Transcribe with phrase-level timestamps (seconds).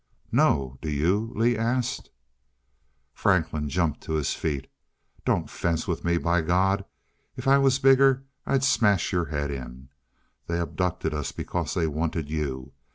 [0.31, 0.79] "No.
[0.81, 2.09] Do you?" Lee asked.
[3.13, 4.65] Franklin jumped to his feet.
[5.25, 6.17] "Don't fence with me.
[6.17, 6.85] By God,
[7.37, 9.89] if I was bigger I'd smash your head in.
[10.47, 12.73] They abducted us, because they wanted you.